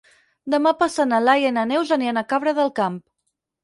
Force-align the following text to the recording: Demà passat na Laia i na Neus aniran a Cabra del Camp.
Demà 0.53 0.71
passat 0.79 1.11
na 1.13 1.21
Laia 1.27 1.53
i 1.53 1.57
na 1.61 1.69
Neus 1.75 1.95
aniran 2.01 2.25
a 2.25 2.27
Cabra 2.35 2.59
del 2.65 2.77
Camp. 2.85 3.03